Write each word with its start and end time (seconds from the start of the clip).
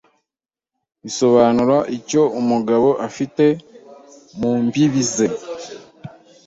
bisobanura 1.03 1.77
icyo 1.97 2.21
umugabo 2.39 2.89
afite 3.07 3.45
mu 4.39 4.51
mbibi 4.65 5.03
ze 5.13 5.27